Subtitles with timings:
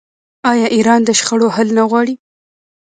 [0.51, 2.15] آیا ایران د شخړو حل نه غواړي؟